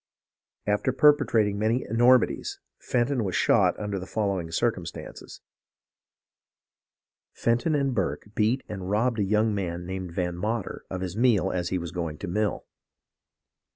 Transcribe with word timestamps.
"After 0.65 0.91
perpetrating 0.91 1.59
many 1.59 1.83
enormities, 1.87 2.59
Fenton 2.79 3.23
was 3.23 3.35
shot 3.35 3.79
under 3.79 3.99
the 3.99 4.07
following 4.07 4.49
circumstances: 4.51 5.41
Fenton 7.33 7.75
and 7.75 7.93
Burke 7.93 8.29
beat 8.33 8.63
and 8.67 8.89
robbed 8.89 9.19
a 9.19 9.23
young 9.23 9.53
man 9.53 9.85
named 9.85 10.11
Van 10.15 10.35
Mater 10.35 10.85
of 10.89 11.01
his 11.01 11.15
meal 11.15 11.51
as 11.51 11.69
he 11.69 11.77
was 11.77 11.91
going 11.91 12.17
to 12.17 12.27
mill. 12.27 12.65